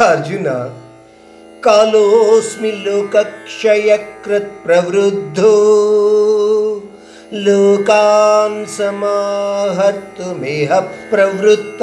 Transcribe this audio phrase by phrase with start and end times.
[0.00, 0.48] అర్జున
[1.62, 5.54] కాలోస్మి లోకక్షయకృత్ ప్రవృద్ధో
[7.46, 10.70] లోకాన్ సమాహర్తుమిహ
[11.12, 11.82] ప్రవృత్త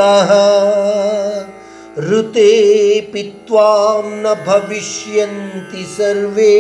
[2.10, 2.52] ఋతే
[3.14, 6.56] పిత్వాం న భవిష్యంతి సర్వే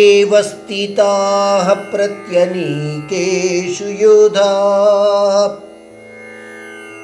[0.00, 4.52] ఏవ స్థితాః ప్రత్యనీకేషు యోధా.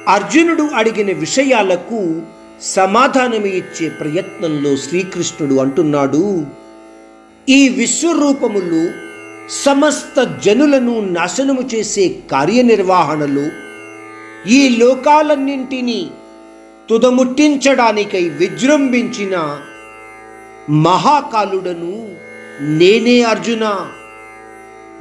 [0.07, 2.15] అర్జునుడు అడిగిన విషయాలకు
[2.61, 6.45] సమాధానం ఇచ్చే ప్రయత్నంలో శ్రీకృష్ణుడు అంటున్నాడు
[7.49, 8.89] ఈ విశ్వరూపములు
[9.63, 13.49] సమస్త జనులను నాశనము చేసే కార్యనిర్వహణలో
[14.49, 16.09] ఈ లోకాలన్నింటినీ
[16.89, 19.59] తుదముట్టించడానికై విజృంభించిన
[20.69, 22.15] మహాకాలుడను
[22.77, 23.87] నేనే అర్జున.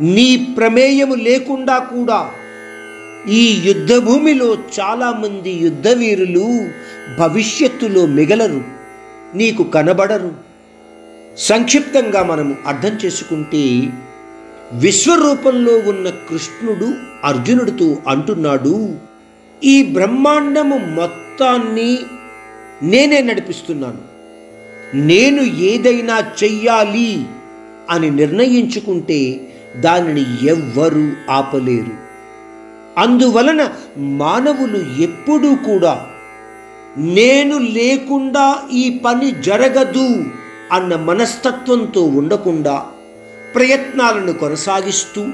[0.01, 2.31] నీ ప్రమేయము లేకుండా కూడా
[3.31, 6.69] ఈ యుద్ధభూమిలో చాలామంది యుద్ధవీరులు
[7.19, 8.65] భవిష్యత్తులో మిగలరు
[9.35, 10.33] నీకు కనబడరు.
[11.39, 13.89] సంక్షిప్తంగా మనము అర్థం చేసుకుంటే
[14.73, 16.95] విశ్వరూపంలో ఉన్న కృష్ణుడు
[17.25, 18.95] అర్జునుడితో అంటున్నాడు
[19.65, 21.99] ఈ బ్రహ్మాండము మొత్తాన్ని
[22.83, 23.99] నేనే నడిపిస్తున్నాను.
[24.95, 27.25] నేను ఏదైనా చెయ్యాలి
[27.91, 29.41] అని నిర్ణయించుకుంటే
[29.77, 32.07] దానిని ఎవ్వరూ ఆపలేరు.
[32.99, 36.07] అందువలన మానవులు ఎప్పుడూ కూడా
[36.97, 40.25] నేను లేకుండా ఈ పని జరగదు
[40.73, 42.87] అన్న మనస్తత్వంతో ఉండకుండా
[43.55, 45.27] ప్రయత్నాలను కొనసాగిస్తూ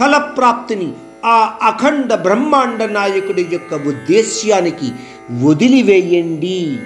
[0.00, 0.92] ఫలప్రాప్తిని
[1.24, 4.92] ఆ అఖండ బ్రహ్మాండ నాయకుడి యొక్క ఉద్దేశ్యానికి
[5.42, 6.78] వదిలివేయండి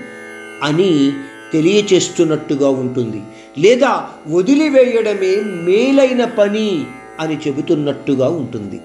[0.63, 1.13] అని
[1.53, 3.23] తెలియచేస్తున్నట్టుగా ఉంటుంది.
[3.59, 6.85] లేదా వదిలివేయడమే మేలైన పని
[7.21, 8.81] అని చెబుతున్నట్టుగా ఉంటుంది.